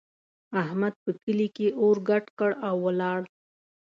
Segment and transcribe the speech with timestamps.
[0.61, 3.21] احمد په کلي کې اور ګډ کړ او ولاړ.